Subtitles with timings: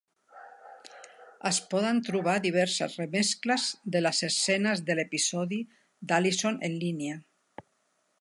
[1.49, 3.67] Es poden trobar diverses remescles
[3.97, 5.61] de les escenes de l'episodi
[6.13, 7.21] d'Allison en línia.